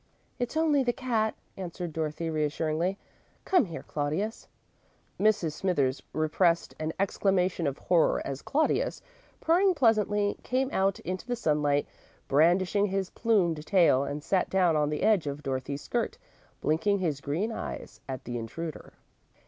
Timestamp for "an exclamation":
6.79-7.67